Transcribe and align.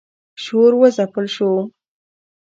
شور 0.43 0.71
و 0.75 0.81
ځپل 0.97 1.25
شو. 1.35 1.51